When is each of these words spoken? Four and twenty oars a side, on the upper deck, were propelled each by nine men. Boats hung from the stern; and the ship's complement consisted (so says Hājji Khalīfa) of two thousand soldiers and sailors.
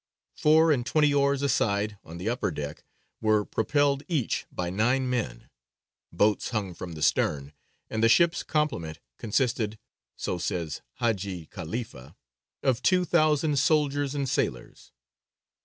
Four 0.33 0.71
and 0.71 0.83
twenty 0.83 1.13
oars 1.13 1.43
a 1.43 1.47
side, 1.49 1.99
on 2.03 2.17
the 2.17 2.27
upper 2.27 2.49
deck, 2.49 2.83
were 3.21 3.45
propelled 3.45 4.01
each 4.07 4.47
by 4.51 4.71
nine 4.71 5.07
men. 5.07 5.47
Boats 6.11 6.49
hung 6.49 6.73
from 6.73 6.93
the 6.93 7.03
stern; 7.03 7.53
and 7.87 8.01
the 8.03 8.09
ship's 8.09 8.41
complement 8.41 8.99
consisted 9.19 9.77
(so 10.17 10.39
says 10.39 10.81
Hājji 11.01 11.49
Khalīfa) 11.49 12.15
of 12.63 12.81
two 12.81 13.05
thousand 13.05 13.59
soldiers 13.59 14.15
and 14.15 14.27
sailors. 14.27 14.91